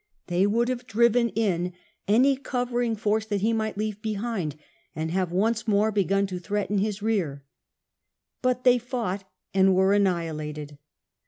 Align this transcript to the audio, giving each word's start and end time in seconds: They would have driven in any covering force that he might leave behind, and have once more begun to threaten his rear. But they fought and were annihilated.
They 0.25 0.47
would 0.47 0.67
have 0.67 0.87
driven 0.87 1.29
in 1.29 1.73
any 2.07 2.35
covering 2.35 2.95
force 2.95 3.27
that 3.27 3.41
he 3.41 3.53
might 3.53 3.77
leave 3.77 4.01
behind, 4.01 4.55
and 4.95 5.11
have 5.11 5.31
once 5.31 5.67
more 5.67 5.91
begun 5.91 6.25
to 6.25 6.39
threaten 6.39 6.79
his 6.79 7.03
rear. 7.03 7.43
But 8.41 8.63
they 8.63 8.79
fought 8.79 9.29
and 9.53 9.75
were 9.75 9.93
annihilated. 9.93 10.79